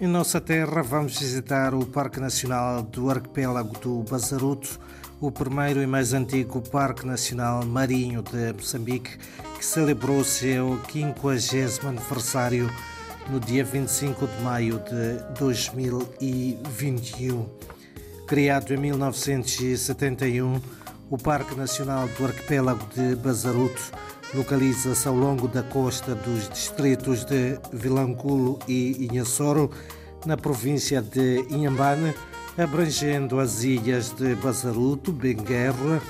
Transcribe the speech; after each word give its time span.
Em 0.00 0.06
nossa 0.06 0.40
terra, 0.40 0.82
vamos 0.82 1.18
visitar 1.18 1.74
o 1.74 1.86
Parque 1.86 2.20
Nacional 2.20 2.82
do 2.82 3.10
Arquipélago 3.10 3.78
do 3.78 4.04
Bazaruto, 4.08 4.78
o 5.20 5.30
primeiro 5.30 5.82
e 5.82 5.86
mais 5.86 6.12
antigo 6.12 6.60
Parque 6.68 7.06
Nacional 7.06 7.64
Marinho 7.64 8.22
de 8.22 8.52
Moçambique, 8.52 9.16
que 9.56 9.64
celebrou 9.64 10.22
seu 10.22 10.78
50 10.90 11.88
aniversário 11.88 12.70
no 13.30 13.40
dia 13.40 13.64
25 13.64 14.26
de 14.26 14.42
maio 14.42 14.78
de 14.80 15.38
2021. 15.38 17.48
Criado 18.26 18.72
em 18.72 18.78
1971, 18.78 20.60
o 21.10 21.18
Parque 21.18 21.54
Nacional 21.54 22.08
do 22.08 22.24
Arquipélago 22.24 22.86
de 22.94 23.14
Bazaruto 23.16 23.92
localiza-se 24.32 25.06
ao 25.06 25.14
longo 25.14 25.46
da 25.46 25.62
costa 25.62 26.14
dos 26.14 26.48
distritos 26.48 27.24
de 27.24 27.58
Vilanculo 27.70 28.58
e 28.66 29.06
Inhassoro, 29.10 29.70
na 30.24 30.38
província 30.38 31.02
de 31.02 31.44
Inhambane, 31.50 32.14
abrangendo 32.56 33.38
as 33.38 33.62
ilhas 33.62 34.10
de 34.10 34.34
Bazaruto, 34.36 35.12
Benguerra, 35.12 36.00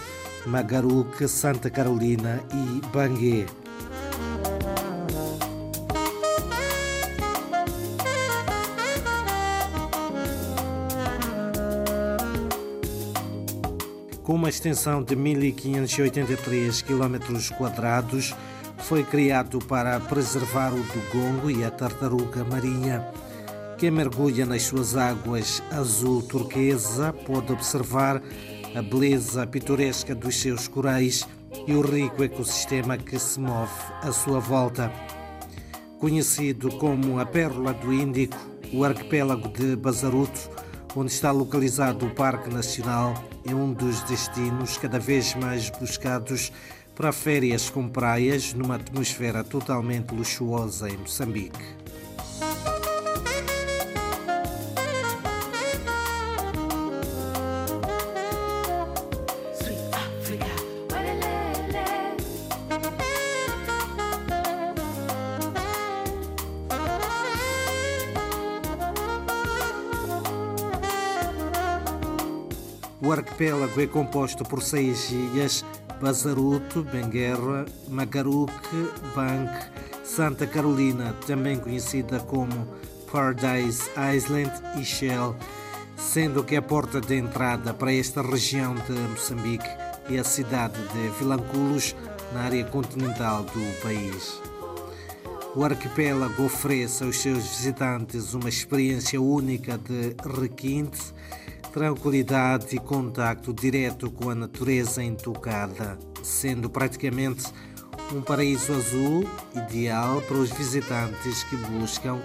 Magaruque, 0.46 1.26
Santa 1.26 1.68
Carolina 1.68 2.40
e 2.52 2.86
Banguê. 2.92 3.44
Com 14.24 14.34
uma 14.34 14.48
extensão 14.48 15.02
de 15.02 15.14
1.583 15.14 16.82
km, 16.82 17.44
foi 18.78 19.04
criado 19.04 19.58
para 19.58 20.00
preservar 20.00 20.72
o 20.72 20.82
dugongo 20.82 21.50
e 21.50 21.62
a 21.62 21.70
tartaruga 21.70 22.42
marinha. 22.42 23.06
Quem 23.76 23.90
mergulha 23.90 24.46
nas 24.46 24.62
suas 24.62 24.96
águas 24.96 25.62
azul 25.70 26.22
turquesa 26.22 27.12
pode 27.12 27.52
observar 27.52 28.22
a 28.74 28.80
beleza 28.80 29.46
pitoresca 29.46 30.14
dos 30.14 30.40
seus 30.40 30.66
corais 30.66 31.28
e 31.66 31.74
o 31.74 31.82
rico 31.82 32.24
ecossistema 32.24 32.96
que 32.96 33.18
se 33.18 33.38
move 33.38 33.70
à 34.02 34.10
sua 34.10 34.40
volta. 34.40 34.90
Conhecido 35.98 36.70
como 36.78 37.20
a 37.20 37.26
Pérola 37.26 37.74
do 37.74 37.92
Índico, 37.92 38.38
o 38.72 38.84
arquipélago 38.84 39.48
de 39.48 39.76
Bazaruto 39.76 40.50
onde 40.96 41.12
está 41.12 41.30
localizado 41.30 42.06
o 42.06 42.10
Parque 42.10 42.52
Nacional, 42.52 43.14
é 43.44 43.54
um 43.54 43.72
dos 43.72 44.02
destinos 44.04 44.78
cada 44.78 44.98
vez 44.98 45.34
mais 45.34 45.68
buscados 45.70 46.52
para 46.94 47.12
férias 47.12 47.68
com 47.68 47.88
praias 47.88 48.54
numa 48.54 48.76
atmosfera 48.76 49.42
totalmente 49.42 50.14
luxuosa 50.14 50.88
em 50.88 50.96
Moçambique. 50.96 51.83
O 73.04 73.12
arquipélago 73.12 73.78
é 73.82 73.86
composto 73.86 74.44
por 74.44 74.62
seis 74.62 75.10
ilhas: 75.10 75.62
Bazaruto, 76.00 76.82
Benguerra, 76.82 77.66
Magaruque, 77.86 78.90
Bank, 79.14 79.52
Santa 80.02 80.46
Carolina, 80.46 81.14
também 81.26 81.58
conhecida 81.58 82.18
como 82.20 82.66
Paradise 83.12 83.90
Island 84.16 84.50
e 84.80 84.84
Shell, 84.84 85.36
sendo 85.98 86.42
que 86.42 86.56
a 86.56 86.62
porta 86.62 86.98
de 86.98 87.16
entrada 87.16 87.74
para 87.74 87.92
esta 87.92 88.22
região 88.22 88.74
de 88.74 88.92
Moçambique 88.92 89.68
é 90.10 90.18
a 90.18 90.24
cidade 90.24 90.80
de 90.94 91.10
Vilanculos, 91.18 91.94
na 92.32 92.40
área 92.44 92.64
continental 92.64 93.42
do 93.42 93.82
país. 93.82 94.40
O 95.54 95.62
arquipélago 95.62 96.42
oferece 96.42 97.04
aos 97.04 97.18
seus 97.18 97.44
visitantes 97.44 98.32
uma 98.32 98.48
experiência 98.48 99.20
única 99.20 99.76
de 99.76 100.16
requinte 100.40 101.12
tranquilidade 101.74 102.76
e 102.76 102.78
contacto 102.78 103.52
direto 103.52 104.08
com 104.08 104.30
a 104.30 104.34
natureza 104.34 105.02
intocada, 105.02 105.98
sendo 106.22 106.70
praticamente 106.70 107.52
um 108.14 108.22
paraíso 108.22 108.72
azul 108.72 109.28
ideal 109.56 110.22
para 110.22 110.36
os 110.36 110.50
visitantes 110.52 111.42
que 111.42 111.56
buscam 111.56 112.20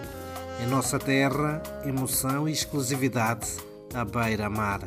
em 0.61 0.67
nossa 0.67 0.99
terra 0.99 1.63
emoção 1.83 2.47
e 2.47 2.51
exclusividade 2.51 3.47
à 3.91 4.05
beira-mar. 4.05 4.81